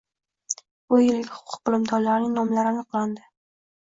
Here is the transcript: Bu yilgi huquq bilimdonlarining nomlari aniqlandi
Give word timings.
Bu 0.93 0.97
yilgi 1.01 1.33
huquq 1.33 1.59
bilimdonlarining 1.69 2.33
nomlari 2.39 2.71
aniqlandi 2.71 3.25